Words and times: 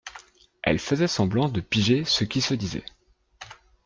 Elle 0.63 0.79
faisait 0.79 1.05
semblant 1.05 1.47
de 1.47 1.61
piger 1.61 2.05
ce 2.05 2.23
qui 2.23 2.41
se 2.41 2.55
disait 2.55 2.83